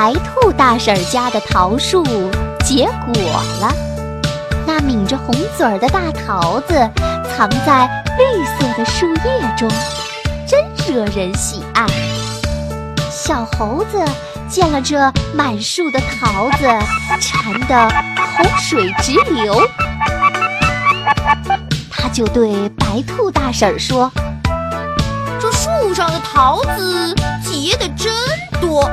[0.00, 2.02] 白兔大婶家的桃树
[2.64, 3.22] 结果
[3.60, 3.70] 了。
[4.66, 6.72] 那抿着红嘴儿的大桃子
[7.28, 9.68] 藏在绿色的树叶中，
[10.48, 10.58] 真
[10.88, 11.84] 惹人喜爱。
[13.10, 14.02] 小猴子。
[14.48, 14.98] 见了这
[15.32, 16.66] 满树的桃子，
[17.20, 17.88] 馋得
[18.36, 19.62] 口水直流，
[21.88, 24.10] 他就对白兔大婶说
[25.38, 27.14] ：“这树上的桃子
[27.44, 28.12] 结的真
[28.60, 28.90] 多，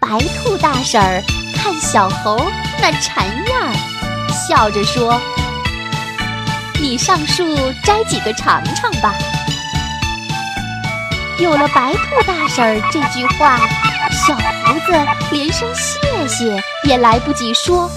[0.00, 1.22] 白兔大婶儿
[1.54, 2.40] 看小猴
[2.80, 3.74] 那馋样儿，
[4.32, 5.20] 笑着说
[6.80, 7.44] ：“你上树
[7.84, 9.14] 摘几个尝尝吧。”
[11.38, 13.58] 有了白兔大婶儿这句话，
[14.26, 14.92] 小猴子
[15.30, 17.90] 连声谢谢也来不及说，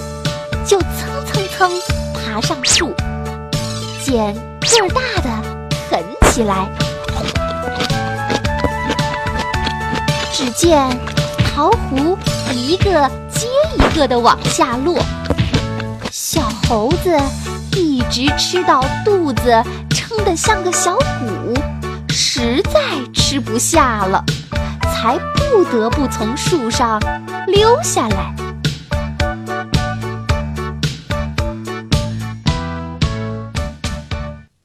[0.66, 1.72] 就蹭蹭蹭
[2.12, 2.94] 爬上树，
[4.04, 5.30] 捡个儿大的
[5.88, 6.68] 啃起来。
[10.46, 10.88] 只见
[11.38, 12.16] 桃核
[12.54, 14.96] 一个接一个的往下落，
[16.12, 17.18] 小猴子
[17.72, 21.52] 一直吃到肚子撑得像个小鼓。
[22.08, 22.80] 实在
[23.12, 24.24] 吃不下了，
[24.82, 27.00] 才不得不从树上
[27.48, 28.32] 溜下来。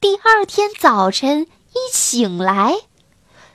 [0.00, 2.72] 第二天早晨一醒来，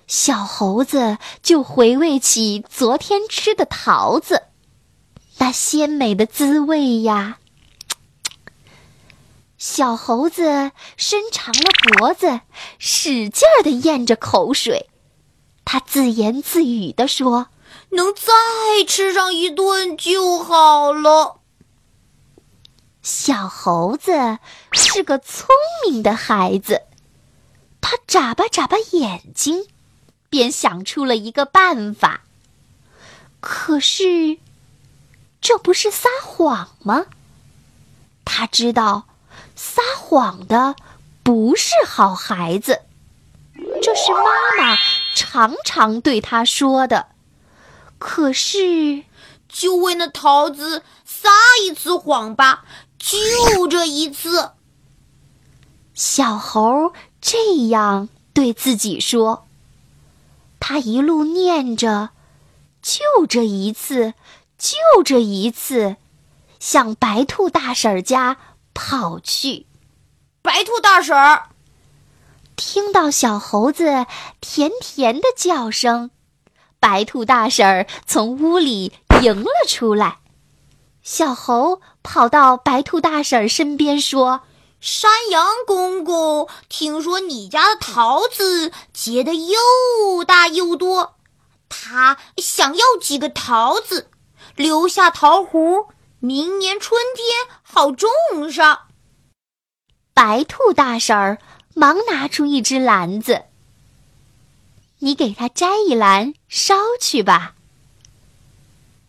[0.07, 4.43] 小猴子就回味起昨天吃的桃子，
[5.37, 7.39] 那鲜美的滋味呀！
[9.57, 11.61] 小猴子伸长了
[11.97, 12.39] 脖子，
[12.79, 14.89] 使劲儿地咽着口水。
[15.65, 17.47] 他自言自语地说
[17.91, 18.31] ：“能再
[18.87, 21.41] 吃上一顿就好了。”
[23.03, 24.39] 小猴子
[24.71, 25.47] 是个聪
[25.85, 26.83] 明的孩子，
[27.81, 29.65] 他眨巴眨巴眼睛，
[30.29, 32.21] 便想出了一个办法。
[33.39, 34.37] 可是，
[35.39, 37.05] 这不是撒谎吗？
[38.25, 39.05] 他知道。
[39.55, 40.75] 撒谎的
[41.23, 42.81] 不是好孩子，
[43.81, 44.21] 这是妈
[44.55, 44.77] 妈
[45.15, 47.07] 常常对他说的。
[47.97, 49.03] 可是，
[49.49, 51.29] 就为那桃子撒
[51.63, 52.65] 一次谎吧，
[52.99, 54.51] 就这一次。
[55.95, 59.46] 小猴这样对自己说。
[60.69, 62.09] 他一路念着
[62.83, 64.15] ：“就这一次，
[64.57, 65.95] 就这一次。”
[66.59, 68.35] 向白兔大婶家。
[68.73, 69.65] 跑去，
[70.41, 71.51] 白兔大婶儿
[72.57, 74.05] 听到小猴子
[74.41, 76.11] 甜甜的叫声，
[76.81, 78.91] 白兔大婶儿从屋里
[79.21, 80.17] 迎了出来。
[81.01, 84.41] 小猴跑到白兔大婶儿身边说
[84.79, 91.15] ：“山羊公公，听说你家的桃子结的又大又多，
[91.69, 94.09] 他想要几个桃子，
[94.55, 95.87] 留下桃核。”
[96.19, 98.09] 明年春天好种
[98.51, 98.87] 上。
[100.15, 101.37] 白兔大婶儿
[101.75, 103.43] 忙拿出一只篮子，
[104.97, 107.53] 你给他摘一篮捎去吧。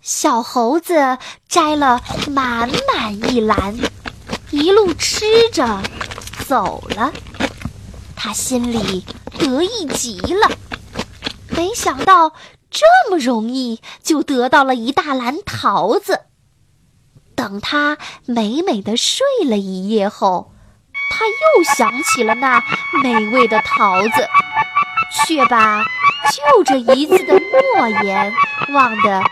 [0.03, 1.17] 小猴子
[1.49, 3.75] 摘了满满一篮，
[4.59, 5.81] 一路吃着
[6.49, 7.13] 走了。
[8.17, 9.05] 他心里
[9.39, 10.51] 得意极了，
[11.51, 12.33] 没想到
[12.69, 16.23] 这么容易就得到了一大篮桃子。
[17.37, 20.53] 等他美美的睡了一夜后，
[21.09, 22.61] 他又想起了那
[23.05, 24.29] 美味的桃子，
[25.25, 28.35] 却把就这一次的诺言
[28.71, 29.23] 忘得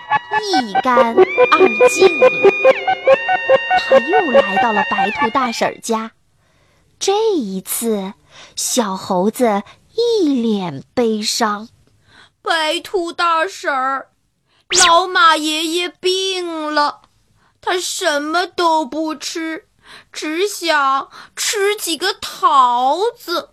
[0.41, 2.31] 一干二净了。
[3.89, 6.13] 他又来到了白兔大婶家，
[6.99, 8.15] 这一次，
[8.57, 9.63] 小猴子
[9.95, 11.69] 一脸悲伤。
[12.43, 14.09] 白兔大婶儿，
[14.85, 17.03] 老马爷爷病了。
[17.61, 19.67] 他什么都不吃，
[20.13, 23.51] 只想吃几个桃子。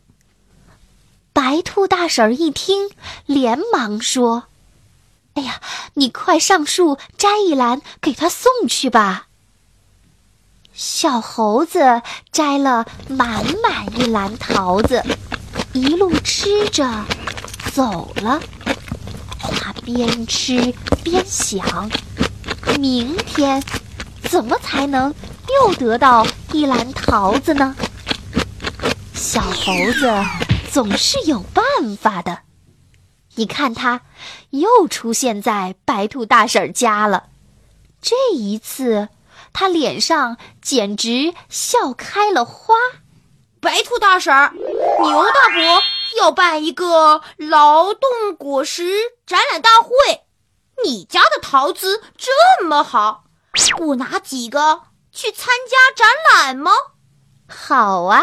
[1.33, 2.91] 白兔大婶儿一听，
[3.25, 4.43] 连忙说
[5.35, 5.59] ：“哎呀，
[5.95, 9.27] 你快上树摘一篮给他送去吧。”
[10.73, 12.01] 小猴子
[12.31, 15.03] 摘了满满一篮桃子，
[15.71, 17.05] 一路吃着
[17.71, 18.41] 走了。
[19.39, 21.89] 他边吃边想：
[22.79, 23.61] 明天
[24.23, 25.13] 怎么才能
[25.61, 27.75] 又得到一篮桃子呢？
[29.13, 30.11] 小猴子
[30.71, 31.63] 总是有办
[32.01, 32.39] 法的。
[33.35, 34.01] 你看，他
[34.51, 37.29] 又出现在白兔大婶家了。
[38.01, 39.09] 这一次，
[39.53, 42.75] 他脸上简直笑开了花。
[43.59, 45.81] 白兔大婶儿，牛大伯
[46.17, 48.91] 要办一个劳动果实
[49.25, 49.89] 展览大会，
[50.83, 53.23] 你家的桃子这么好，
[53.77, 54.81] 不拿几个
[55.11, 56.71] 去参加展览吗？
[57.47, 58.21] 好啊，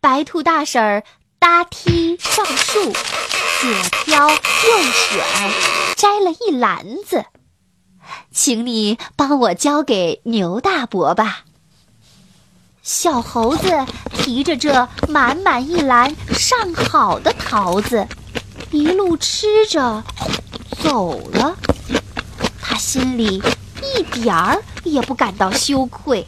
[0.00, 1.02] 白兔大婶儿
[1.40, 3.70] 搭梯上树，左
[4.04, 4.36] 挑右
[4.92, 5.24] 选，
[5.96, 7.24] 摘了一篮子，
[8.30, 11.44] 请你帮我交给牛大伯吧。
[12.82, 18.06] 小猴子提着这满满一篮上好的桃子，
[18.70, 20.04] 一路吃着
[20.82, 21.56] 走了。
[22.60, 23.42] 他心里
[23.96, 26.26] 一点儿也不感到羞愧，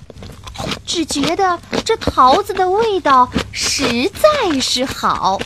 [0.85, 5.39] 只觉得这桃子的味道实在是好。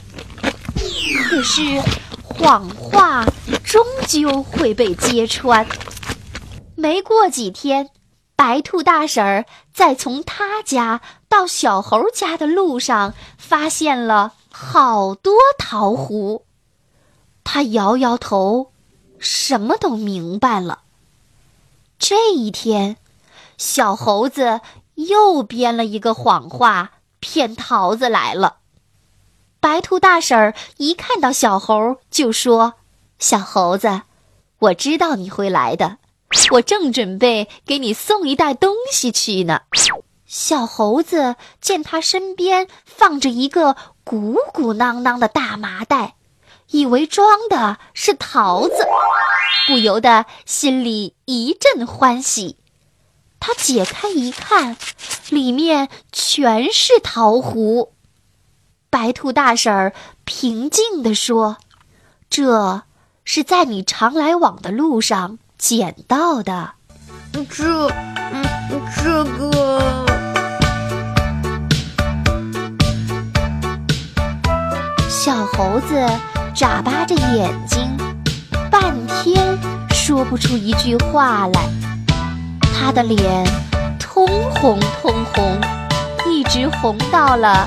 [1.29, 1.83] 可是，
[2.23, 3.25] 谎话
[3.65, 5.67] 终究会被揭穿。
[6.75, 7.91] 没过几天。
[8.39, 16.43] 白兔大婶儿在从他家到小猴家的路上，发现了好多桃核。
[17.45, 18.73] 他摇摇头，
[19.19, 20.81] 什么都明白了。
[21.99, 22.99] 这一天，
[23.57, 24.61] 小猴子
[24.97, 26.91] 又编了一个谎话
[27.21, 28.57] 骗桃子来了。
[29.61, 32.75] 白兔大婶儿一看到小猴，就说
[33.19, 34.03] ：“小猴子，
[34.59, 35.99] 我知道你会来的。”
[36.53, 39.63] 我正准备给你送一袋东西去呢。
[40.27, 46.17] 小猴子见他身边放着一个鼓鼓囊囊的大麻袋，
[46.71, 48.75] 以为装的是桃子，
[49.69, 52.57] 不由得心里一阵欢喜。
[53.47, 54.77] 他解开一看，
[55.31, 57.91] 里面全是桃核。
[58.91, 59.93] 白兔大婶儿
[60.25, 61.59] 平静地说
[62.29, 62.83] ：“这
[63.23, 66.73] 是在你常来往的路上。”捡到的，
[67.49, 68.45] 这，嗯，
[68.97, 70.05] 这个
[75.09, 76.05] 小猴子
[76.53, 77.97] 眨巴着眼睛，
[78.73, 79.57] 半天
[79.91, 81.96] 说不出一句话来。
[82.79, 83.45] 他的脸
[83.99, 85.59] 通红通红，
[86.31, 87.67] 一直红到了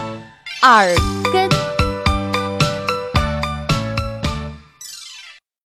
[0.61, 0.95] 耳
[1.33, 1.68] 根。